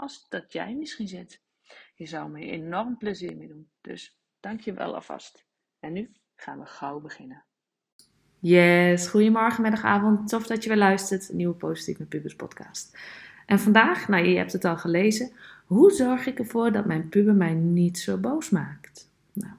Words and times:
als 0.00 0.26
dat 0.28 0.52
jij 0.52 0.74
misschien 0.74 1.08
zit. 1.08 1.40
Je 1.94 2.06
zou 2.06 2.30
me 2.30 2.40
enorm 2.40 2.96
plezier 2.96 3.36
mee 3.36 3.48
doen. 3.48 3.68
Dus 3.80 4.20
dank 4.40 4.60
je 4.60 4.72
wel 4.72 4.94
alvast. 4.94 5.44
En 5.80 5.92
nu 5.92 6.10
gaan 6.36 6.58
we 6.58 6.66
gauw 6.66 7.00
beginnen. 7.00 7.44
Yes, 8.38 9.08
goedemorgen, 9.08 9.62
middag, 9.62 9.84
avond. 9.84 10.28
Tof 10.28 10.46
dat 10.46 10.62
je 10.62 10.68
weer 10.68 10.78
luistert. 10.78 11.32
Nieuwe 11.32 11.54
Positief 11.54 11.98
met 11.98 12.08
Pubers 12.08 12.36
podcast. 12.36 12.98
En 13.46 13.58
vandaag, 13.58 14.08
nou 14.08 14.24
je 14.24 14.36
hebt 14.36 14.52
het 14.52 14.64
al 14.64 14.76
gelezen. 14.76 15.32
Hoe 15.66 15.90
zorg 15.90 16.26
ik 16.26 16.38
ervoor 16.38 16.72
dat 16.72 16.86
mijn 16.86 17.08
puber 17.08 17.34
mij 17.34 17.54
niet 17.54 17.98
zo 17.98 18.16
boos 18.16 18.50
maakt? 18.50 19.08
Nou, 19.32 19.54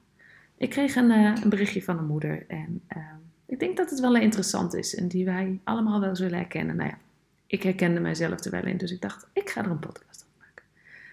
ik 0.56 0.70
kreeg 0.70 0.94
een, 0.94 1.10
een 1.10 1.48
berichtje 1.48 1.82
van 1.82 1.98
een 1.98 2.06
moeder. 2.06 2.44
En 2.48 2.82
uh, 2.96 3.02
ik 3.46 3.60
denk 3.60 3.76
dat 3.76 3.90
het 3.90 4.00
wel 4.00 4.16
interessant 4.16 4.74
is. 4.74 4.94
En 4.94 5.08
die 5.08 5.24
wij 5.24 5.60
allemaal 5.64 6.00
wel 6.00 6.16
zullen 6.16 6.38
herkennen. 6.38 6.76
Nou 6.76 6.88
ja, 6.88 6.98
ik 7.46 7.62
herkende 7.62 8.00
mijzelf 8.00 8.44
er 8.44 8.50
wel 8.50 8.66
in. 8.66 8.76
Dus 8.76 8.92
ik 8.92 9.00
dacht, 9.00 9.26
ik 9.32 9.50
ga 9.50 9.64
er 9.64 9.70
een 9.70 9.78
podcast. 9.78 10.11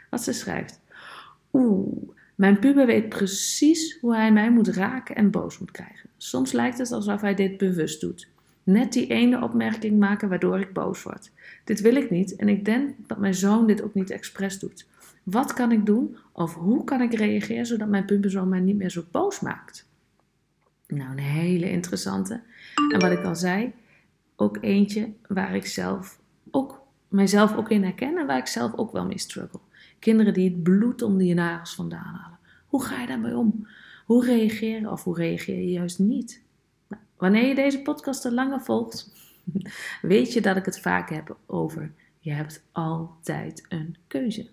Wat 0.09 0.23
ze 0.23 0.33
schrijft. 0.33 0.79
Oeh, 1.53 2.09
mijn 2.35 2.59
puber 2.59 2.85
weet 2.85 3.09
precies 3.09 3.97
hoe 4.01 4.15
hij 4.15 4.31
mij 4.31 4.51
moet 4.51 4.67
raken 4.67 5.15
en 5.15 5.31
boos 5.31 5.59
moet 5.59 5.71
krijgen. 5.71 6.09
Soms 6.17 6.51
lijkt 6.51 6.77
het 6.77 6.91
alsof 6.91 7.21
hij 7.21 7.35
dit 7.35 7.57
bewust 7.57 8.01
doet. 8.01 8.29
Net 8.63 8.93
die 8.93 9.07
ene 9.07 9.43
opmerking 9.43 9.99
maken 9.99 10.29
waardoor 10.29 10.59
ik 10.59 10.73
boos 10.73 11.03
word. 11.03 11.31
Dit 11.63 11.81
wil 11.81 11.95
ik 11.95 12.09
niet 12.09 12.35
en 12.35 12.49
ik 12.49 12.65
denk 12.65 12.95
dat 13.07 13.17
mijn 13.17 13.33
zoon 13.33 13.67
dit 13.67 13.81
ook 13.81 13.93
niet 13.93 14.09
expres 14.09 14.59
doet. 14.59 14.87
Wat 15.23 15.53
kan 15.53 15.71
ik 15.71 15.85
doen 15.85 16.17
of 16.31 16.55
hoe 16.55 16.83
kan 16.83 17.01
ik 17.01 17.13
reageren 17.13 17.65
zodat 17.65 17.87
mijn 17.87 18.05
puberzoon 18.05 18.49
mij 18.49 18.59
niet 18.59 18.77
meer 18.77 18.89
zo 18.89 19.03
boos 19.11 19.39
maakt? 19.39 19.87
Nou, 20.87 21.11
een 21.11 21.17
hele 21.17 21.69
interessante. 21.69 22.41
En 22.91 22.99
wat 22.99 23.11
ik 23.11 23.23
al 23.23 23.35
zei, 23.35 23.73
ook 24.35 24.57
eentje 24.61 25.11
waar 25.27 25.55
ik 25.55 25.65
zelf 25.65 26.19
ook 26.51 26.81
mijzelf 27.07 27.55
ook 27.55 27.69
in 27.69 27.83
herken 27.83 28.17
en 28.17 28.25
waar 28.25 28.37
ik 28.37 28.47
zelf 28.47 28.73
ook 28.75 28.91
wel 28.91 29.05
mee 29.05 29.19
struggle. 29.19 29.59
Kinderen 29.99 30.33
die 30.33 30.49
het 30.49 30.63
bloed 30.63 31.01
om 31.01 31.17
die 31.17 31.33
nagels 31.33 31.75
vandaan 31.75 32.15
halen. 32.15 32.39
Hoe 32.67 32.83
ga 32.83 33.01
je 33.01 33.07
daarmee 33.07 33.37
om? 33.37 33.67
Hoe 34.05 34.25
reageren 34.25 34.91
of 34.91 35.03
hoe 35.03 35.15
reageer 35.15 35.59
je 35.59 35.71
juist 35.71 35.99
niet? 35.99 36.41
Nou, 36.87 37.01
wanneer 37.17 37.47
je 37.47 37.55
deze 37.55 37.81
podcast 37.81 38.21
te 38.21 38.33
langer 38.33 38.61
volgt, 38.61 39.11
weet 40.01 40.33
je 40.33 40.41
dat 40.41 40.55
ik 40.55 40.65
het 40.65 40.79
vaak 40.79 41.09
heb 41.09 41.37
over 41.45 41.91
je 42.19 42.31
hebt 42.31 42.63
altijd 42.71 43.65
een 43.69 43.95
keuze. 44.07 44.47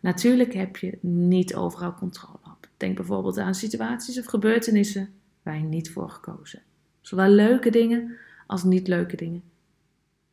Natuurlijk 0.00 0.54
heb 0.54 0.76
je 0.76 0.98
niet 1.00 1.54
overal 1.54 1.94
controle 1.94 2.38
op. 2.42 2.68
Denk 2.76 2.96
bijvoorbeeld 2.96 3.38
aan 3.38 3.54
situaties 3.54 4.18
of 4.18 4.26
gebeurtenissen 4.26 5.10
waar 5.42 5.58
je 5.58 5.64
niet 5.64 5.90
voor 5.90 6.10
gekozen. 6.10 6.62
Zowel 7.00 7.28
leuke 7.28 7.70
dingen 7.70 8.16
als 8.46 8.64
niet 8.64 8.88
leuke 8.88 9.16
dingen. 9.16 9.42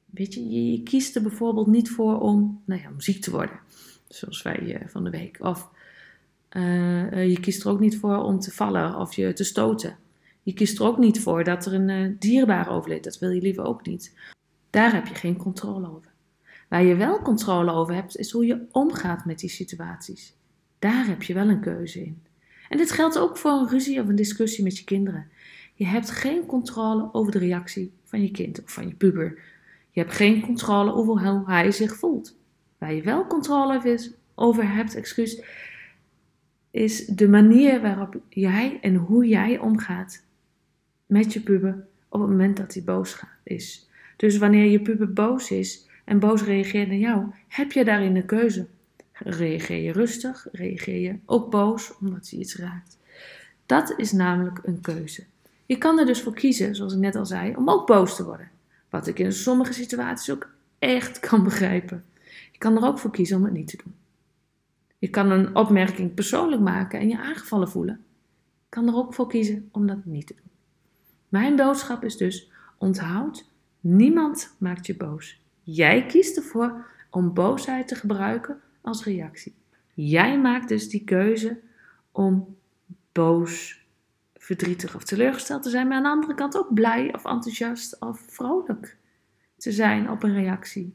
Weet 0.06 0.34
je, 0.34 0.72
je 0.72 0.84
kiest 0.84 1.16
er 1.16 1.22
bijvoorbeeld 1.22 1.68
niet 1.68 1.90
voor 1.90 2.20
om, 2.20 2.62
nou 2.66 2.82
ja, 2.82 2.90
om 2.90 3.02
ziek 3.02 3.22
te 3.22 3.32
worden 3.32 3.60
zoals 4.16 4.42
wij 4.42 4.60
uh, 4.62 4.88
van 4.88 5.04
de 5.04 5.10
week. 5.10 5.38
Of 5.42 5.70
uh, 6.52 7.30
je 7.30 7.40
kiest 7.40 7.64
er 7.64 7.70
ook 7.70 7.80
niet 7.80 7.98
voor 7.98 8.18
om 8.18 8.40
te 8.40 8.52
vallen 8.52 8.96
of 8.96 9.14
je 9.14 9.34
te 9.34 9.44
stoten. 9.44 9.98
Je 10.44 10.54
kiest 10.54 10.80
er 10.80 10.86
ook 10.86 10.98
niet 10.98 11.20
voor 11.20 11.44
dat 11.44 11.66
er 11.66 11.74
een 11.74 11.90
uh, 11.90 12.16
dierbare 12.20 12.70
overleed. 12.70 13.04
Dat 13.04 13.20
wil 13.20 13.30
je 13.30 13.42
liever 13.42 13.64
ook 13.64 13.86
niet. 13.86 14.16
Daar 14.70 14.94
heb 14.94 15.08
je 15.08 15.16
geen 15.16 15.38
controle 15.38 15.88
over. 15.96 16.12
Waar 16.70 16.84
je 16.84 16.96
wel 16.96 17.22
controle 17.22 17.72
over 17.72 17.94
hebt, 17.94 18.18
is 18.18 18.32
hoe 18.32 18.46
je 18.46 18.66
omgaat 18.72 19.26
met 19.26 19.40
die 19.40 19.50
situaties. 19.50 20.36
Daar 20.80 21.08
heb 21.08 21.24
je 21.24 21.34
wel 21.34 21.50
een 21.50 21.62
keuze 21.62 22.04
in. 22.04 22.22
En 22.70 22.78
dit 22.78 22.92
geldt 22.92 23.18
ook 23.18 23.38
voor 23.38 23.52
een 23.52 23.70
ruzie 23.70 24.02
of 24.02 24.08
een 24.08 24.16
discussie 24.16 24.64
met 24.64 24.78
je 24.78 24.84
kinderen. 24.84 25.28
Je 25.74 25.86
hebt 25.86 26.10
geen 26.10 26.46
controle 26.46 27.10
over 27.14 27.32
de 27.32 27.40
reactie 27.40 27.94
van 28.04 28.22
je 28.22 28.32
kind 28.32 28.64
of 28.64 28.72
van 28.72 28.88
je 28.88 28.94
puber. 28.94 29.40
Je 29.92 30.00
hebt 30.00 30.14
geen 30.14 30.42
controle 30.42 30.94
over 30.94 31.30
hoe 31.30 31.44
hij 31.46 31.72
zich 31.72 31.96
voelt. 31.96 32.36
Waar 32.84 32.94
je 32.94 33.02
wel 33.02 33.28
controle 33.28 34.00
over 34.36 34.74
hebt, 34.74 34.96
excuus, 34.96 35.42
is 36.72 37.06
de 37.06 37.30
manier 37.30 37.82
waarop 37.82 38.22
jij 38.30 38.78
en 38.82 38.96
hoe 38.96 39.28
jij 39.28 39.60
omgaat 39.60 40.24
met 41.06 41.34
je 41.34 41.42
puber 41.42 41.86
op 42.10 42.20
het 42.20 42.30
moment 42.30 42.58
dat 42.58 42.74
hij 42.74 42.84
boos 42.84 43.24
is. 43.44 43.90
Dus 44.16 44.38
wanneer 44.38 44.66
je 44.66 44.82
puber 44.82 45.14
boos 45.14 45.52
is 45.52 45.88
en 46.04 46.20
boos 46.20 46.44
reageert 46.44 46.88
naar 46.88 46.98
jou, 46.98 47.26
heb 47.48 47.72
je 47.72 47.84
daarin 47.84 48.16
een 48.16 48.26
keuze. 48.26 48.68
Reageer 49.14 49.82
je 49.82 49.92
rustig, 49.92 50.48
reageer 50.52 51.00
je 51.00 51.16
ook 51.26 51.52
boos 51.52 51.98
omdat 51.98 52.30
hij 52.30 52.40
iets 52.40 52.56
raakt. 52.56 52.98
Dat 53.66 53.94
is 53.98 54.12
namelijk 54.12 54.60
een 54.64 54.82
keuze. 54.82 55.24
Je 55.66 55.78
kan 55.78 56.00
er 56.00 56.06
dus 56.06 56.22
voor 56.22 56.34
kiezen, 56.34 56.76
zoals 56.76 56.94
ik 56.94 57.00
net 57.00 57.16
al 57.16 57.26
zei, 57.26 57.56
om 57.56 57.70
ook 57.70 57.88
boos 57.88 58.16
te 58.16 58.24
worden. 58.24 58.50
Wat 58.90 59.08
ik 59.08 59.20
in 59.20 59.34
sommige 59.34 59.74
situaties 59.74 60.34
ook 60.34 60.50
echt 60.80 61.20
kan 61.20 61.44
begrijpen. 61.44 62.04
Kan 62.64 62.78
er 62.78 62.88
ook 62.88 63.00
voor 63.00 63.12
kiezen 63.12 63.38
om 63.38 63.44
het 63.44 63.54
niet 63.54 63.68
te 63.68 63.78
doen. 63.84 63.96
Je 65.00 65.08
kan 65.08 65.32
een 65.32 65.56
opmerking 65.56 66.14
persoonlijk 66.14 66.62
maken 66.62 67.00
en 67.00 67.10
je 67.10 67.18
aangevallen 67.18 67.70
voelen. 67.70 68.04
Je 68.60 68.70
kan 68.70 68.88
er 68.88 68.96
ook 68.96 69.14
voor 69.14 69.28
kiezen 69.28 69.70
om 69.72 69.88
dat 69.88 70.06
niet 70.06 70.28
te 70.28 70.36
doen. 70.36 70.52
Mijn 71.30 71.56
boodschap 71.56 72.04
is 72.04 72.18
dus: 72.18 72.52
onthoud, 72.78 73.50
niemand 73.80 74.56
maakt 74.58 74.86
je 74.86 74.96
boos. 74.96 75.42
Jij 75.64 76.06
kiest 76.06 76.38
ervoor 76.38 76.86
om 77.10 77.34
boosheid 77.34 77.88
te 77.88 77.96
gebruiken 77.96 78.62
als 78.82 79.04
reactie. 79.04 79.56
Jij 79.94 80.40
maakt 80.40 80.68
dus 80.68 80.90
die 80.90 81.04
keuze 81.04 81.60
om 82.12 82.58
boos, 83.12 83.86
verdrietig 84.34 84.96
of 84.96 85.04
teleurgesteld 85.04 85.64
te 85.64 85.70
zijn, 85.70 85.88
maar 85.88 85.98
aan 85.98 86.04
de 86.04 86.10
andere 86.10 86.34
kant 86.34 86.58
ook 86.58 86.74
blij 86.74 87.14
of 87.14 87.26
enthousiast 87.26 88.02
of 88.02 88.26
vrolijk 88.28 88.98
te 89.58 89.72
zijn 89.72 90.10
op 90.10 90.24
een 90.24 90.34
reactie. 90.34 90.94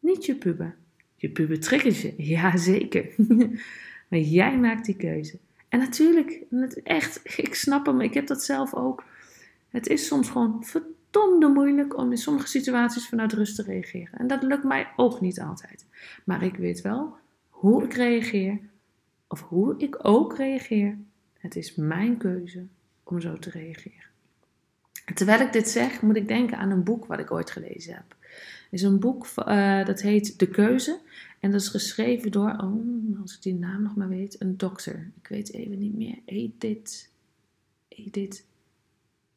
Niet 0.00 0.26
je 0.26 0.34
puber. 0.34 0.76
Je 1.16 1.30
puber 1.30 1.60
triggert 1.60 1.96
je, 1.96 2.14
ja 2.34 2.56
zeker. 2.56 3.14
maar 4.08 4.18
jij 4.18 4.58
maakt 4.58 4.84
die 4.84 4.96
keuze. 4.96 5.38
En 5.68 5.78
natuurlijk, 5.78 6.42
echt, 6.82 7.20
ik 7.38 7.54
snap 7.54 7.86
hem, 7.86 8.00
ik 8.00 8.14
heb 8.14 8.26
dat 8.26 8.42
zelf 8.42 8.74
ook. 8.74 9.04
Het 9.68 9.86
is 9.86 10.06
soms 10.06 10.28
gewoon 10.28 10.64
verdomde 10.64 11.48
moeilijk 11.48 11.96
om 11.96 12.10
in 12.10 12.16
sommige 12.16 12.46
situaties 12.46 13.08
vanuit 13.08 13.32
rust 13.32 13.56
te 13.56 13.62
reageren. 13.62 14.18
En 14.18 14.26
dat 14.26 14.42
lukt 14.42 14.64
mij 14.64 14.88
ook 14.96 15.20
niet 15.20 15.40
altijd. 15.40 15.86
Maar 16.24 16.42
ik 16.42 16.56
weet 16.56 16.80
wel 16.80 17.16
hoe 17.48 17.84
ik 17.84 17.92
reageer, 17.92 18.58
of 19.28 19.42
hoe 19.42 19.74
ik 19.78 19.98
ook 20.02 20.36
reageer. 20.36 20.98
Het 21.38 21.56
is 21.56 21.74
mijn 21.74 22.16
keuze 22.16 22.66
om 23.02 23.20
zo 23.20 23.36
te 23.36 23.50
reageren. 23.50 24.04
Terwijl 25.14 25.40
ik 25.40 25.52
dit 25.52 25.68
zeg, 25.68 26.02
moet 26.02 26.16
ik 26.16 26.28
denken 26.28 26.58
aan 26.58 26.70
een 26.70 26.84
boek 26.84 27.06
wat 27.06 27.18
ik 27.18 27.30
ooit 27.30 27.50
gelezen 27.50 27.94
heb 27.94 28.16
is 28.70 28.82
een 28.82 29.00
boek 29.00 29.26
uh, 29.38 29.84
dat 29.84 30.00
heet 30.00 30.38
De 30.38 30.48
Keuze. 30.48 30.98
En 31.40 31.50
dat 31.50 31.60
is 31.60 31.68
geschreven 31.68 32.30
door, 32.30 32.50
oh, 32.50 33.20
als 33.20 33.34
ik 33.34 33.42
die 33.42 33.54
naam 33.54 33.82
nog 33.82 33.96
maar 33.96 34.08
weet, 34.08 34.36
een 34.38 34.56
dokter. 34.56 35.10
Ik 35.22 35.28
weet 35.28 35.52
even 35.52 35.78
niet 35.78 35.96
meer. 35.96 36.18
Edith. 36.24 37.10
Edith. 37.88 38.44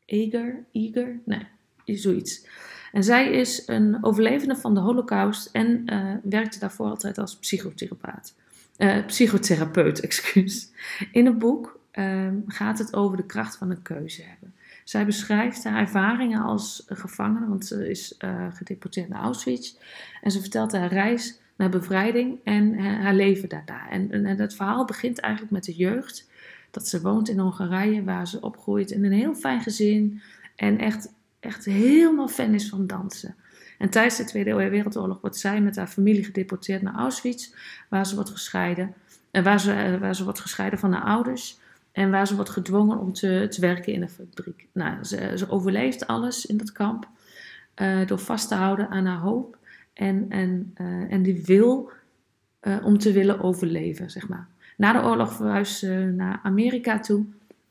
Eger? 0.05 0.65
Eger? 0.71 1.19
Nee, 1.25 1.47
zoiets. 1.85 2.47
En 2.91 3.03
zij 3.03 3.31
is 3.31 3.63
een 3.67 4.03
overlevende 4.03 4.55
van 4.55 4.73
de 4.73 4.79
Holocaust 4.79 5.49
en 5.51 5.83
uh, 5.85 6.13
werkte 6.23 6.59
daarvoor 6.59 6.87
altijd 6.87 7.17
als 7.17 7.37
psychotherapeut. 7.37 8.33
Uh, 8.77 9.05
psychotherapeut, 9.05 9.99
excuus. 10.09 10.69
In 11.11 11.25
het 11.25 11.39
boek 11.39 11.79
uh, 11.93 12.27
gaat 12.47 12.79
het 12.79 12.95
over 12.95 13.17
de 13.17 13.25
kracht 13.25 13.57
van 13.57 13.69
een 13.69 13.81
keuze 13.81 14.21
hebben. 14.21 14.53
Zij 14.89 15.05
beschrijft 15.05 15.63
haar 15.63 15.79
ervaringen 15.79 16.41
als 16.41 16.83
gevangene, 16.87 17.47
want 17.47 17.65
ze 17.65 17.89
is 17.89 18.15
uh, 18.19 18.45
gedeporteerd 18.53 19.09
naar 19.09 19.21
Auschwitz. 19.21 19.75
En 20.21 20.31
ze 20.31 20.39
vertelt 20.39 20.71
haar 20.71 20.93
reis 20.93 21.39
naar 21.55 21.69
bevrijding 21.69 22.39
en 22.43 22.79
haar 22.79 23.13
leven 23.13 23.49
daarna. 23.49 23.89
En, 23.89 24.11
en, 24.11 24.25
het 24.25 24.55
verhaal 24.55 24.85
begint 24.85 25.19
eigenlijk 25.19 25.53
met 25.53 25.63
de 25.63 25.75
jeugd. 25.75 26.29
Dat 26.71 26.87
ze 26.87 27.01
woont 27.01 27.29
in 27.29 27.39
Hongarije, 27.39 28.03
waar 28.03 28.27
ze 28.27 28.41
opgroeit 28.41 28.91
in 28.91 29.03
een 29.03 29.11
heel 29.11 29.35
fijn 29.35 29.61
gezin. 29.61 30.21
En 30.55 30.77
echt, 30.77 31.13
echt 31.39 31.65
helemaal 31.65 32.27
fan 32.27 32.53
is 32.53 32.69
van 32.69 32.87
dansen. 32.87 33.35
En 33.77 33.89
tijdens 33.89 34.17
de 34.17 34.23
Tweede 34.23 34.53
Wereldoorlog 34.53 35.21
wordt 35.21 35.37
zij 35.37 35.61
met 35.61 35.75
haar 35.75 35.87
familie 35.87 36.23
gedeporteerd 36.23 36.81
naar 36.81 36.95
Auschwitz, 36.95 37.53
waar 37.89 38.05
ze 38.05 38.15
wordt 38.15 38.29
gescheiden. 38.29 38.93
En 39.31 39.43
waar 39.43 39.59
ze, 39.59 39.97
waar 39.99 40.15
ze 40.15 40.23
wordt 40.23 40.39
gescheiden 40.39 40.79
van 40.79 40.91
haar 40.93 41.03
ouders. 41.03 41.59
En 41.99 42.11
waar 42.11 42.27
ze 42.27 42.35
wordt 42.35 42.49
gedwongen 42.49 42.99
om 42.99 43.13
te, 43.13 43.47
te 43.49 43.61
werken 43.61 43.93
in 43.93 44.01
een 44.01 44.09
fabriek. 44.09 44.67
Nou, 44.73 45.03
ze, 45.03 45.33
ze 45.35 45.49
overleeft 45.49 46.07
alles 46.07 46.45
in 46.45 46.57
dat 46.57 46.71
kamp. 46.71 47.07
Uh, 47.75 48.07
door 48.07 48.17
vast 48.17 48.47
te 48.47 48.55
houden 48.55 48.89
aan 48.89 49.05
haar 49.05 49.19
hoop. 49.19 49.57
En, 49.93 50.25
en, 50.29 50.73
uh, 50.81 51.11
en 51.11 51.23
die 51.23 51.43
wil 51.45 51.91
uh, 52.61 52.85
om 52.85 52.97
te 52.97 53.11
willen 53.11 53.39
overleven, 53.39 54.09
zeg 54.09 54.27
maar. 54.27 54.47
Na 54.77 54.93
de 54.93 55.07
oorlog 55.07 55.33
verhuist 55.33 55.77
ze 55.77 56.13
naar 56.15 56.39
Amerika 56.43 56.99
toe. 56.99 57.25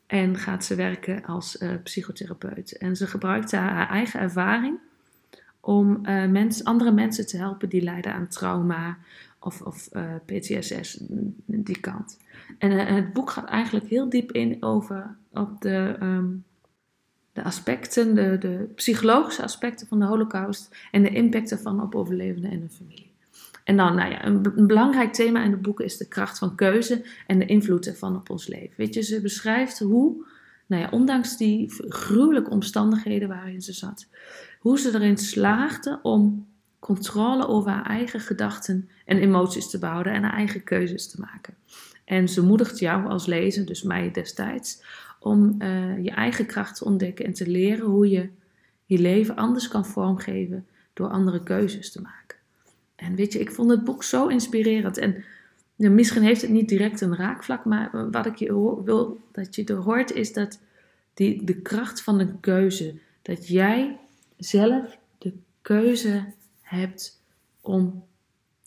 En 0.05 0.37
gaat 0.37 0.65
ze 0.65 0.75
werken 0.75 1.25
als 1.25 1.63
psychotherapeut. 1.83 2.77
En 2.77 2.95
ze 2.95 3.07
gebruikt 3.07 3.51
haar, 3.51 3.89
eigen 3.89 4.19
ervaring 4.19 4.77
om 5.59 6.01
mens, 6.31 6.63
andere 6.63 6.91
mensen 6.91 7.27
te 7.27 7.37
helpen 7.37 7.69
die 7.69 7.81
lijden 7.81 8.13
aan 8.13 8.27
trauma 8.27 8.97
of, 9.39 9.61
of 9.61 9.89
uh, 9.93 10.15
PTSS, 10.25 10.97
die 11.45 11.79
kant. 11.79 12.17
En 12.57 12.71
uh, 12.71 12.87
het 12.87 13.13
boek 13.13 13.29
gaat 13.29 13.45
eigenlijk 13.45 13.85
heel 13.85 14.09
diep 14.09 14.31
in 14.31 14.63
over 14.63 15.15
op 15.31 15.61
de, 15.61 15.95
um, 16.01 16.43
de 17.33 17.43
aspecten, 17.43 18.15
de, 18.15 18.37
de 18.39 18.69
psychologische 18.75 19.43
aspecten 19.43 19.87
van 19.87 19.99
de 19.99 20.05
holocaust 20.05 20.75
en 20.91 21.03
de 21.03 21.09
impact 21.09 21.51
ervan 21.51 21.81
op 21.81 21.95
overlevenden 21.95 22.51
en 22.51 22.59
hun 22.59 22.71
familie. 22.71 23.09
En 23.63 23.77
dan, 23.77 23.95
nou 23.95 24.11
ja, 24.11 24.25
een, 24.25 24.67
belangrijk 24.67 25.13
thema 25.13 25.43
in 25.43 25.51
het 25.51 25.61
boek 25.61 25.79
is 25.79 25.97
de 25.97 26.07
kracht 26.07 26.37
van 26.37 26.55
keuze 26.55 27.05
en 27.27 27.39
de 27.39 27.45
invloed 27.45 27.87
ervan 27.87 28.15
op 28.15 28.29
ons 28.29 28.47
leven. 28.47 28.73
Weet 28.77 28.93
je, 28.93 29.01
ze 29.01 29.21
beschrijft 29.21 29.79
hoe, 29.79 30.25
nou 30.65 30.81
ja, 30.81 30.89
ondanks 30.91 31.37
die 31.37 31.73
gruwelijke 31.87 32.49
omstandigheden 32.49 33.27
waarin 33.27 33.61
ze 33.61 33.73
zat, 33.73 34.07
hoe 34.59 34.79
ze 34.79 34.93
erin 34.93 35.17
slaagde 35.17 35.99
om 36.03 36.47
controle 36.79 37.47
over 37.47 37.71
haar 37.71 37.85
eigen 37.85 38.19
gedachten 38.19 38.89
en 39.05 39.17
emoties 39.17 39.69
te 39.69 39.79
behouden 39.79 40.13
en 40.13 40.23
haar 40.23 40.33
eigen 40.33 40.63
keuzes 40.63 41.09
te 41.09 41.19
maken. 41.19 41.53
En 42.05 42.29
ze 42.29 42.43
moedigt 42.43 42.79
jou 42.79 43.07
als 43.07 43.25
lezer, 43.25 43.65
dus 43.65 43.83
mij 43.83 44.11
destijds, 44.11 44.83
om 45.19 45.55
uh, 45.59 46.03
je 46.03 46.11
eigen 46.11 46.45
kracht 46.45 46.75
te 46.77 46.85
ontdekken 46.85 47.25
en 47.25 47.33
te 47.33 47.47
leren 47.47 47.85
hoe 47.85 48.09
je 48.09 48.29
je 48.85 48.99
leven 48.99 49.35
anders 49.35 49.67
kan 49.67 49.85
vormgeven 49.85 50.65
door 50.93 51.07
andere 51.07 51.43
keuzes 51.43 51.91
te 51.91 52.01
maken. 52.01 52.37
En 52.95 53.15
weet 53.15 53.33
je, 53.33 53.39
ik 53.39 53.51
vond 53.51 53.69
het 53.69 53.83
boek 53.83 54.03
zo 54.03 54.27
inspirerend. 54.27 54.97
En 54.97 55.23
misschien 55.75 56.21
heeft 56.21 56.41
het 56.41 56.51
niet 56.51 56.69
direct 56.69 57.01
een 57.01 57.15
raakvlak, 57.15 57.65
maar 57.65 58.09
wat 58.11 58.25
ik 58.25 58.35
je 58.35 58.81
wil 58.83 59.19
dat 59.31 59.55
je 59.55 59.63
er 59.63 59.75
hoort 59.75 60.11
is 60.11 60.33
dat 60.33 60.59
die, 61.13 61.43
de 61.43 61.55
kracht 61.55 62.01
van 62.01 62.19
een 62.19 62.39
keuze, 62.39 62.95
dat 63.21 63.47
jij 63.47 63.97
zelf 64.37 64.97
de 65.17 65.33
keuze 65.61 66.23
hebt 66.69 67.21
om 67.61 68.03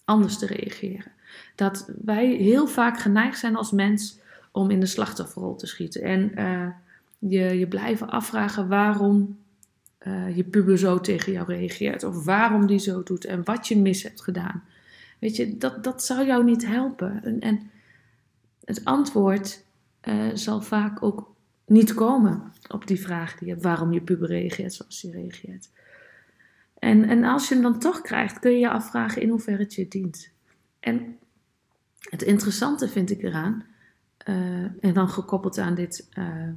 anders 0.05 0.39
te 0.39 0.47
reageren. 0.47 1.13
Dat 1.55 1.93
wij 2.05 2.27
heel 2.27 2.67
vaak 2.67 2.99
geneigd 2.99 3.39
zijn 3.39 3.57
als 3.57 3.71
mens 3.71 4.19
om 4.51 4.71
in 4.71 4.81
de 4.81 4.87
slachtofferrol 4.87 5.57
te 5.57 5.67
schieten. 5.67 6.03
En 6.03 6.33
uh, 6.35 6.69
je, 7.19 7.59
je 7.59 7.67
blijven 7.69 8.11
afvragen 8.11 8.69
waarom 8.69 9.39
uh, 10.07 10.37
je 10.37 10.45
puber 10.45 10.79
zo 10.79 11.01
tegen 11.01 11.33
jou 11.33 11.47
reageert. 11.47 12.05
Of 12.05 12.25
waarom 12.25 12.67
die 12.67 12.79
zo 12.79 13.03
doet 13.03 13.25
en 13.25 13.45
wat 13.45 13.69
je 13.69 13.79
mis 13.79 14.03
hebt 14.03 14.23
gedaan. 14.23 14.63
Weet 15.19 15.37
je, 15.37 15.59
dat, 15.59 15.85
dat 15.85 16.05
zou 16.05 16.27
jou 16.27 16.45
niet 16.45 16.67
helpen. 16.67 17.25
En, 17.25 17.41
en 17.41 17.71
het 18.65 18.85
antwoord 18.85 19.65
uh, 20.09 20.31
zal 20.35 20.61
vaak 20.61 21.03
ook 21.03 21.35
niet 21.67 21.95
komen 21.95 22.53
op 22.69 22.87
die 22.87 23.01
vraag 23.01 23.39
die 23.39 23.49
je. 23.49 23.57
Waarom 23.57 23.93
je 23.93 24.01
puber 24.01 24.29
reageert 24.29 24.75
zoals 24.75 25.03
hij 25.03 25.11
reageert. 25.11 25.69
En, 26.83 27.09
en 27.09 27.25
als 27.25 27.49
je 27.49 27.55
hem 27.55 27.63
dan 27.63 27.79
toch 27.79 28.01
krijgt, 28.01 28.39
kun 28.39 28.51
je 28.51 28.59
je 28.59 28.71
afvragen 28.71 29.23
in 29.23 29.29
hoeverre 29.29 29.63
het 29.63 29.75
je 29.75 29.89
dient. 29.89 30.31
En 30.81 31.17
het 31.99 32.23
interessante 32.23 32.89
vind 32.89 33.11
ik 33.11 33.23
eraan, 33.23 33.65
uh, 34.29 34.37
en 34.81 34.93
dan 34.93 35.09
gekoppeld 35.09 35.59
aan, 35.59 35.75
dit, 35.75 36.09
uh, 36.19 36.49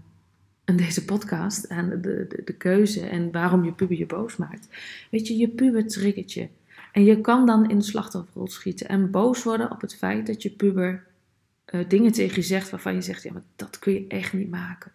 aan 0.66 0.76
deze 0.76 1.06
podcast, 1.06 1.70
aan 1.70 1.90
de, 1.90 2.00
de, 2.00 2.42
de, 2.46 2.54
keuze 2.54 3.08
en 3.08 3.32
waarom 3.32 3.64
je 3.66 3.72
puber 3.72 3.98
je 3.98 4.06
boos 4.06 4.36
maakt. 4.36 4.68
Weet 5.12 5.28
je, 5.28 5.38
je 5.38 5.48
puber 5.48 5.88
triggert 5.88 6.34
je. 6.34 6.48
En 6.92 7.04
je 7.04 7.22
kan 7.22 7.46
dan 7.46 7.70
in 7.70 7.78
de 7.78 7.84
slachtofferrol 7.84 8.48
schieten 8.48 8.88
en 8.88 9.12
boos 9.12 9.44
worden 9.44 9.72
op 9.72 9.82
het 9.82 9.96
feit 9.96 10.28
dat 10.28 10.42
je 10.42 10.50
puber 10.50 11.04
uh, 11.74 11.90
dingen 11.90 12.12
tegen 12.12 12.36
je 12.36 12.42
zegt 12.42 12.70
waarvan 12.70 12.94
je 12.94 13.02
zegt, 13.02 13.24
ja, 13.24 13.34
maar 13.34 13.44
dat 13.56 13.80
kun 13.80 13.94
je 13.94 14.08
echt 14.08 14.34
niet 14.34 14.50
maken. 14.50 14.92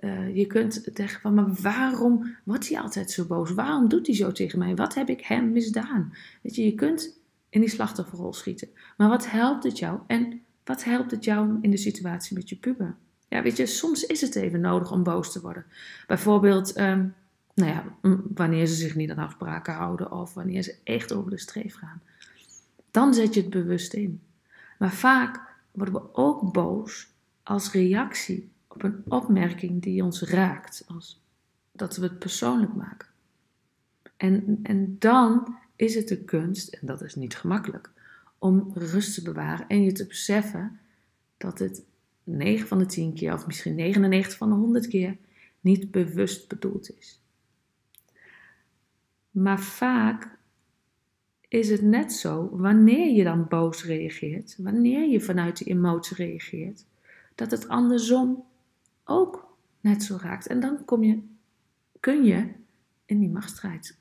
Uh, 0.00 0.36
je 0.36 0.46
kunt 0.46 0.88
zeggen 0.94 1.20
van, 1.20 1.34
maar 1.34 1.52
waarom 1.52 2.36
wordt 2.44 2.68
hij 2.68 2.80
altijd 2.80 3.10
zo 3.10 3.24
boos? 3.24 3.50
Waarom 3.50 3.88
doet 3.88 4.06
hij 4.06 4.16
zo 4.16 4.32
tegen 4.32 4.58
mij? 4.58 4.74
Wat 4.74 4.94
heb 4.94 5.08
ik 5.08 5.20
hem 5.20 5.52
misdaan? 5.52 6.14
Weet 6.42 6.54
je, 6.54 6.64
je 6.64 6.74
kunt 6.74 7.18
in 7.48 7.60
die 7.60 7.70
slachtofferrol 7.70 8.32
schieten. 8.32 8.68
Maar 8.96 9.08
wat 9.08 9.30
helpt 9.30 9.64
het 9.64 9.78
jou? 9.78 10.00
En 10.06 10.40
wat 10.64 10.84
helpt 10.84 11.10
het 11.10 11.24
jou 11.24 11.58
in 11.60 11.70
de 11.70 11.76
situatie 11.76 12.36
met 12.36 12.48
je 12.48 12.56
puber? 12.56 12.96
Ja, 13.28 13.42
weet 13.42 13.56
je, 13.56 13.66
soms 13.66 14.06
is 14.06 14.20
het 14.20 14.34
even 14.34 14.60
nodig 14.60 14.92
om 14.92 15.02
boos 15.02 15.32
te 15.32 15.40
worden. 15.40 15.64
Bijvoorbeeld, 16.06 16.78
um, 16.78 17.14
nou 17.54 17.70
ja, 17.70 17.84
wanneer 18.34 18.66
ze 18.66 18.74
zich 18.74 18.94
niet 18.94 19.10
aan 19.10 19.24
afspraken 19.24 19.74
houden 19.74 20.12
of 20.12 20.34
wanneer 20.34 20.62
ze 20.62 20.76
echt 20.84 21.12
over 21.12 21.30
de 21.30 21.38
streef 21.38 21.74
gaan. 21.74 22.02
Dan 22.90 23.14
zet 23.14 23.34
je 23.34 23.40
het 23.40 23.50
bewust 23.50 23.92
in. 23.92 24.20
Maar 24.78 24.92
vaak 24.92 25.40
worden 25.72 25.94
we 25.94 26.14
ook 26.14 26.52
boos 26.52 27.08
als 27.42 27.72
reactie 27.72 28.50
op 28.76 28.82
een 28.82 29.02
opmerking 29.08 29.82
die 29.82 30.04
ons 30.04 30.22
raakt, 30.22 30.84
als 30.88 31.22
dat 31.72 31.96
we 31.96 32.02
het 32.02 32.18
persoonlijk 32.18 32.74
maken. 32.74 33.08
En, 34.16 34.60
en 34.62 34.96
dan 34.98 35.56
is 35.76 35.94
het 35.94 36.08
de 36.08 36.24
kunst, 36.24 36.68
en 36.68 36.86
dat 36.86 37.02
is 37.02 37.14
niet 37.14 37.36
gemakkelijk, 37.36 37.90
om 38.38 38.70
rust 38.74 39.14
te 39.14 39.22
bewaren 39.22 39.68
en 39.68 39.82
je 39.82 39.92
te 39.92 40.06
beseffen 40.06 40.78
dat 41.36 41.58
het 41.58 41.84
9 42.24 42.68
van 42.68 42.78
de 42.78 42.86
10 42.86 43.14
keer, 43.14 43.32
of 43.32 43.46
misschien 43.46 43.74
99 43.74 44.36
van 44.36 44.48
de 44.48 44.54
100 44.54 44.86
keer, 44.86 45.16
niet 45.60 45.90
bewust 45.90 46.48
bedoeld 46.48 46.96
is. 46.98 47.20
Maar 49.30 49.60
vaak 49.60 50.28
is 51.48 51.68
het 51.68 51.82
net 51.82 52.12
zo, 52.12 52.48
wanneer 52.52 53.14
je 53.14 53.24
dan 53.24 53.48
boos 53.48 53.84
reageert, 53.84 54.56
wanneer 54.58 55.08
je 55.08 55.20
vanuit 55.20 55.56
die 55.56 55.66
emotie 55.66 56.16
reageert, 56.16 56.84
dat 57.34 57.50
het 57.50 57.68
andersom 57.68 58.44
ook 59.06 59.56
net 59.80 60.02
zo 60.02 60.18
raakt. 60.20 60.46
En 60.46 60.60
dan 60.60 60.84
kom 60.84 61.02
je, 61.02 61.22
kun 62.00 62.24
je 62.24 62.48
in 63.04 63.18
die 63.18 63.30
machtsstrijd 63.30 63.98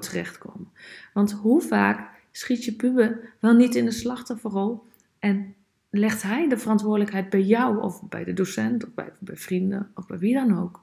terechtkomen. 0.00 0.68
Want 1.12 1.32
hoe 1.32 1.60
vaak 1.60 2.10
schiet 2.30 2.64
je 2.64 2.72
puber 2.72 3.34
wel 3.40 3.54
niet 3.54 3.74
in 3.74 3.84
de 3.84 3.90
slachtofferrol 3.90 4.86
en 5.18 5.54
legt 5.90 6.22
hij 6.22 6.48
de 6.48 6.58
verantwoordelijkheid 6.58 7.30
bij 7.30 7.42
jou 7.42 7.80
of 7.80 8.08
bij 8.08 8.24
de 8.24 8.32
docent 8.32 8.84
of 8.84 8.94
bij, 8.94 9.12
bij 9.20 9.36
vrienden 9.36 9.90
of 9.94 10.06
bij 10.06 10.18
wie 10.18 10.34
dan 10.34 10.58
ook 10.58 10.82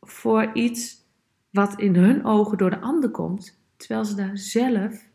voor 0.00 0.50
iets 0.52 1.04
wat 1.50 1.80
in 1.80 1.94
hun 1.94 2.24
ogen 2.24 2.58
door 2.58 2.70
de 2.70 2.80
ander 2.80 3.10
komt, 3.10 3.58
terwijl 3.76 4.04
ze 4.04 4.14
daar 4.14 4.38
zelf 4.38 5.08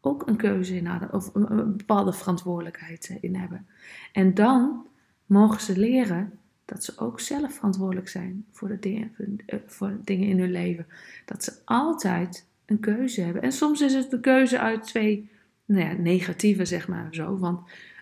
ook 0.00 0.28
een 0.28 0.36
keuze 0.36 0.76
in 0.76 0.86
hadden 0.86 1.12
of 1.12 1.34
een, 1.34 1.76
bepaalde 1.76 2.12
verantwoordelijkheid 2.12 3.18
in 3.20 3.36
hebben. 3.36 3.66
En 4.12 4.34
dan 4.34 4.86
mogen 5.30 5.60
ze 5.60 5.78
leren 5.78 6.32
dat 6.64 6.84
ze 6.84 6.98
ook 6.98 7.20
zelf 7.20 7.54
verantwoordelijk 7.54 8.08
zijn 8.08 8.44
voor 8.50 8.68
de 8.68 8.78
dingen, 8.78 9.12
eh, 9.46 9.58
voor 9.66 9.96
dingen 10.04 10.28
in 10.28 10.38
hun 10.38 10.50
leven. 10.50 10.86
Dat 11.24 11.44
ze 11.44 11.52
altijd 11.64 12.46
een 12.66 12.80
keuze 12.80 13.20
hebben. 13.20 13.42
En 13.42 13.52
soms 13.52 13.80
is 13.80 13.94
het 13.94 14.10
de 14.10 14.20
keuze 14.20 14.58
uit 14.58 14.82
twee 14.82 15.30
nou 15.64 15.84
ja, 15.84 15.92
negatieve, 15.92 16.64
zeg 16.64 16.88
maar 16.88 17.08
zo. 17.10 17.38
Want 17.38 17.60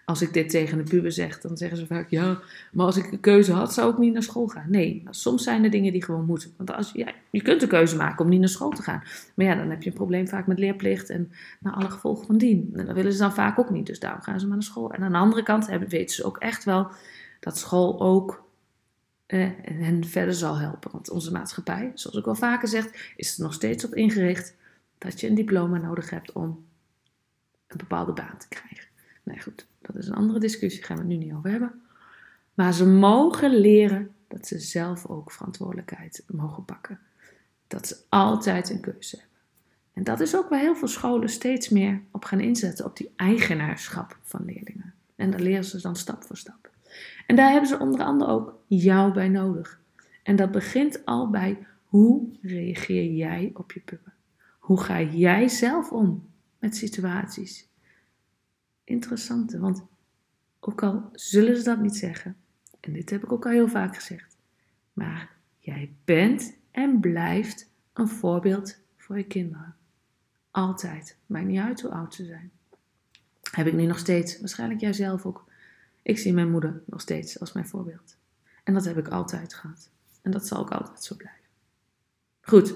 als 0.09 0.23
ik 0.23 0.33
dit 0.33 0.50
tegen 0.50 0.79
de 0.79 0.85
puber 0.85 1.12
zeg, 1.12 1.41
dan 1.41 1.57
zeggen 1.57 1.79
ze 1.79 1.87
vaak: 1.87 2.11
ja, 2.11 2.38
maar 2.73 2.87
als 2.87 2.97
ik 2.97 3.12
een 3.12 3.21
keuze 3.21 3.53
had, 3.53 3.75
zou 3.75 3.93
ik 3.93 3.99
niet 3.99 4.12
naar 4.12 4.23
school 4.23 4.47
gaan. 4.47 4.71
Nee, 4.71 5.03
soms 5.11 5.43
zijn 5.43 5.65
er 5.65 5.71
dingen 5.71 5.93
die 5.93 6.05
gewoon 6.05 6.25
moeten. 6.25 6.53
Want 6.57 6.73
als, 6.73 6.93
ja, 6.93 7.12
je 7.31 7.43
kunt 7.43 7.62
een 7.62 7.69
keuze 7.69 7.97
maken 7.97 8.25
om 8.25 8.31
niet 8.31 8.41
naar 8.41 8.49
school 8.49 8.71
te 8.71 8.83
gaan. 8.83 9.03
Maar 9.35 9.47
ja, 9.47 9.55
dan 9.55 9.71
heb 9.71 9.83
je 9.83 9.91
een 9.91 9.97
probleem 9.97 10.29
vaak 10.29 10.47
met 10.47 10.59
leerplicht 10.59 11.11
en 11.11 11.33
naar 11.61 11.73
alle 11.73 11.91
gevolgen 11.91 12.27
van 12.27 12.38
dien. 12.38 12.71
En 12.75 12.87
dat 12.87 12.95
willen 12.95 13.12
ze 13.12 13.19
dan 13.19 13.35
vaak 13.35 13.59
ook 13.59 13.71
niet, 13.71 13.87
dus 13.87 14.00
daarom 14.00 14.21
gaan 14.21 14.41
ze 14.41 14.47
maar 14.47 14.57
naar 14.57 14.65
school. 14.65 14.93
En 14.93 15.03
aan 15.03 15.12
de 15.12 15.19
andere 15.19 15.43
kant 15.43 15.67
weten 15.88 16.15
ze 16.15 16.25
ook 16.25 16.38
echt 16.38 16.65
wel 16.65 16.91
dat 17.41 17.59
school 17.59 18.00
ook 18.00 18.45
eh, 19.27 19.49
hen 19.62 20.05
verder 20.05 20.35
zal 20.35 20.59
helpen. 20.59 20.91
Want 20.93 21.11
onze 21.11 21.33
maatschappij, 21.33 21.91
zoals 21.95 22.17
ik 22.17 22.27
al 22.27 22.35
vaker 22.35 22.69
zeg, 22.69 23.12
is 23.17 23.37
er 23.37 23.43
nog 23.43 23.55
steeds 23.55 23.85
op 23.85 23.95
ingericht 23.95 24.55
dat 24.99 25.21
je 25.21 25.29
een 25.29 25.35
diploma 25.35 25.79
nodig 25.79 26.11
hebt 26.11 26.33
om 26.33 26.65
een 27.67 27.77
bepaalde 27.77 28.12
baan 28.12 28.38
te 28.38 28.49
krijgen. 28.49 28.88
Nee, 29.28 29.40
goed, 29.40 29.66
dat 29.80 29.97
is 29.97 30.06
een 30.06 30.14
andere 30.14 30.38
discussie, 30.38 30.82
gaan 30.82 30.97
we 30.97 31.02
het 31.02 31.11
nu 31.11 31.16
niet 31.16 31.32
over 31.32 31.50
hebben. 31.50 31.82
Maar 32.54 32.75
ze 32.75 32.87
mogen 32.87 33.50
leren 33.50 34.11
dat 34.28 34.47
ze 34.47 34.58
zelf 34.58 35.06
ook 35.06 35.30
verantwoordelijkheid 35.30 36.25
mogen 36.26 36.64
pakken. 36.64 36.99
Dat 37.66 37.87
ze 37.87 37.97
altijd 38.08 38.70
een 38.70 38.80
keuze 38.80 39.16
hebben. 39.16 39.37
En 39.92 40.04
dat 40.04 40.20
is 40.20 40.37
ook 40.37 40.49
waar 40.49 40.61
heel 40.61 40.76
veel 40.76 40.88
scholen 40.88 41.28
steeds 41.28 41.68
meer 41.68 42.02
op 42.11 42.25
gaan 42.25 42.40
inzetten, 42.40 42.85
op 42.85 42.97
die 42.97 43.12
eigenaarschap 43.16 44.18
van 44.23 44.44
leerlingen. 44.44 44.94
En 45.16 45.30
daar 45.30 45.40
leren 45.40 45.64
ze 45.64 45.80
dan 45.80 45.97
stap 45.97 46.23
voor 46.23 46.37
stap. 46.37 46.70
En 47.26 47.37
daar 47.37 47.50
hebben 47.50 47.68
ze 47.68 47.78
onder 47.78 48.02
andere 48.02 48.30
ook 48.30 48.54
jou 48.66 49.12
bij 49.12 49.28
nodig. 49.28 49.80
En 50.23 50.37
dat 50.37 50.50
begint 50.50 51.04
al 51.04 51.30
bij 51.30 51.66
hoe 51.85 52.28
reageer 52.42 53.12
jij 53.12 53.50
op 53.54 53.73
je 53.73 53.80
puppen? 53.80 54.12
Hoe 54.58 54.80
ga 54.80 55.00
jij 55.00 55.49
zelf 55.49 55.92
om 55.92 56.28
met 56.58 56.76
situaties? 56.76 57.67
Interessante, 58.88 59.59
want 59.59 59.83
ook 60.61 60.83
al 60.83 61.09
zullen 61.12 61.57
ze 61.57 61.62
dat 61.62 61.80
niet 61.80 61.97
zeggen, 61.97 62.37
en 62.80 62.92
dit 62.92 63.11
heb 63.11 63.23
ik 63.23 63.33
ook 63.33 63.45
al 63.45 63.50
heel 63.50 63.68
vaak 63.68 63.95
gezegd, 63.95 64.37
maar 64.92 65.30
jij 65.59 65.92
bent 66.04 66.57
en 66.71 67.00
blijft 67.00 67.71
een 67.92 68.09
voorbeeld 68.09 68.78
voor 68.97 69.16
je 69.16 69.25
kinderen. 69.25 69.75
Altijd. 70.50 71.16
Maakt 71.26 71.47
niet 71.47 71.61
uit 71.61 71.80
hoe 71.80 71.90
oud 71.90 72.14
ze 72.14 72.25
zijn. 72.25 72.50
Heb 73.50 73.66
ik 73.66 73.73
nu 73.73 73.87
nog 73.87 73.99
steeds. 73.99 74.40
Waarschijnlijk 74.40 74.80
jij 74.80 74.92
zelf 74.92 75.26
ook. 75.26 75.45
Ik 76.02 76.18
zie 76.18 76.33
mijn 76.33 76.50
moeder 76.50 76.83
nog 76.87 77.00
steeds 77.00 77.40
als 77.40 77.52
mijn 77.52 77.66
voorbeeld. 77.66 78.16
En 78.64 78.75
dat 78.75 78.85
heb 78.85 78.99
ik 78.99 79.09
altijd 79.09 79.54
gehad. 79.54 79.90
En 80.23 80.30
dat 80.30 80.47
zal 80.47 80.59
ook 80.59 80.71
altijd 80.71 81.04
zo 81.04 81.16
blijven. 81.16 81.45
Goed, 82.40 82.75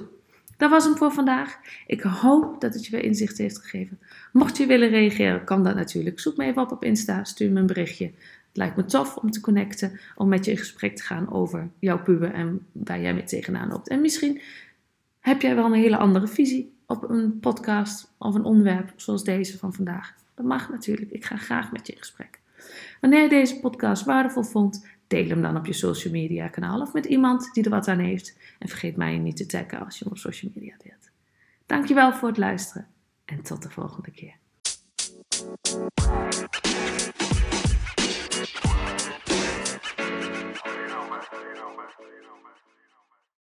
dat 0.62 0.70
was 0.70 0.84
hem 0.84 0.96
voor 0.96 1.12
vandaag. 1.12 1.58
Ik 1.86 2.00
hoop 2.00 2.60
dat 2.60 2.74
het 2.74 2.86
je 2.86 2.90
weer 2.90 3.04
inzicht 3.04 3.38
heeft 3.38 3.58
gegeven. 3.58 3.98
Mocht 4.32 4.56
je 4.56 4.66
willen 4.66 4.88
reageren, 4.88 5.44
kan 5.44 5.64
dat 5.64 5.74
natuurlijk. 5.74 6.20
Zoek 6.20 6.36
me 6.36 6.44
even 6.44 6.62
op 6.62 6.72
op 6.72 6.84
Insta, 6.84 7.24
stuur 7.24 7.50
me 7.50 7.60
een 7.60 7.66
berichtje. 7.66 8.04
Het 8.04 8.56
lijkt 8.56 8.76
me 8.76 8.84
tof 8.84 9.16
om 9.16 9.30
te 9.30 9.40
connecten, 9.40 10.00
om 10.14 10.28
met 10.28 10.44
je 10.44 10.50
in 10.50 10.56
gesprek 10.56 10.96
te 10.96 11.02
gaan 11.02 11.32
over 11.32 11.68
jouw 11.78 12.02
puber 12.02 12.32
en 12.32 12.66
waar 12.72 13.00
jij 13.00 13.14
mee 13.14 13.24
tegenaan 13.24 13.68
loopt. 13.68 13.88
En 13.88 14.00
misschien 14.00 14.40
heb 15.20 15.42
jij 15.42 15.54
wel 15.54 15.64
een 15.64 15.72
hele 15.72 15.96
andere 15.96 16.26
visie 16.26 16.74
op 16.86 17.10
een 17.10 17.40
podcast 17.40 18.12
of 18.18 18.34
een 18.34 18.44
onderwerp 18.44 18.92
zoals 18.96 19.24
deze 19.24 19.58
van 19.58 19.74
vandaag. 19.74 20.14
Dat 20.34 20.46
mag 20.46 20.70
natuurlijk. 20.70 21.10
Ik 21.10 21.24
ga 21.24 21.36
graag 21.36 21.72
met 21.72 21.86
je 21.86 21.92
in 21.92 21.98
gesprek. 21.98 22.40
Wanneer 23.00 23.22
je 23.22 23.28
deze 23.28 23.60
podcast 23.60 24.04
waardevol 24.04 24.42
vond, 24.42 24.86
deel 25.12 25.28
hem 25.28 25.42
dan 25.42 25.56
op 25.56 25.66
je 25.66 25.72
social 25.72 26.12
media 26.12 26.48
kanaal 26.48 26.80
of 26.80 26.92
met 26.92 27.04
iemand 27.04 27.50
die 27.52 27.64
er 27.64 27.70
wat 27.70 27.88
aan 27.88 27.98
heeft. 27.98 28.36
En 28.58 28.68
vergeet 28.68 28.96
mij 28.96 29.18
niet 29.18 29.36
te 29.36 29.46
taggen 29.46 29.84
als 29.84 29.98
je 29.98 30.04
op 30.04 30.18
social 30.18 30.52
media 30.54 30.74
deelt. 30.84 31.10
Dankjewel 31.66 32.12
voor 32.12 32.28
het 32.28 32.38
luisteren 32.38 32.86
en 33.24 33.42
tot 33.42 33.62
de 33.62 33.70
volgende 33.70 34.10
keer. 34.10 34.34